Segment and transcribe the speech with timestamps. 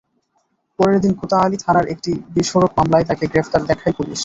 [0.79, 4.19] পরের দিন কোতোয়ালি থানার একটি বিস্ফোরক মামলায় তাঁকে গ্রেপ্তার দেখায় পুলিশ।